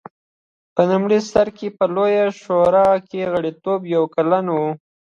[0.75, 4.57] په لومړي سر کې په لویه شورا کې غړیتوب یو کلن و